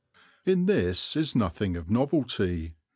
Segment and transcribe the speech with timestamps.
[0.47, 2.73] In this is nothing of novelty.